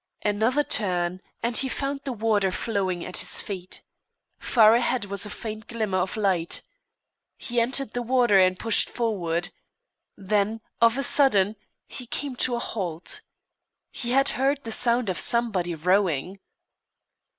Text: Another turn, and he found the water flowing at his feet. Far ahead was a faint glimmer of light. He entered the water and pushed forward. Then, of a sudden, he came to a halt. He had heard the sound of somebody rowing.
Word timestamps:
Another 0.25 0.63
turn, 0.63 1.21
and 1.43 1.55
he 1.57 1.69
found 1.69 1.99
the 2.05 2.11
water 2.11 2.49
flowing 2.49 3.05
at 3.05 3.17
his 3.17 3.39
feet. 3.39 3.83
Far 4.39 4.73
ahead 4.73 5.05
was 5.05 5.27
a 5.27 5.29
faint 5.29 5.67
glimmer 5.67 5.99
of 5.99 6.17
light. 6.17 6.63
He 7.37 7.61
entered 7.61 7.93
the 7.93 8.01
water 8.01 8.39
and 8.39 8.57
pushed 8.57 8.89
forward. 8.89 9.49
Then, 10.17 10.61
of 10.81 10.97
a 10.97 11.03
sudden, 11.03 11.55
he 11.85 12.07
came 12.07 12.35
to 12.37 12.55
a 12.55 12.59
halt. 12.59 13.21
He 13.91 14.09
had 14.09 14.29
heard 14.29 14.63
the 14.63 14.71
sound 14.71 15.07
of 15.07 15.19
somebody 15.19 15.75
rowing. 15.75 16.39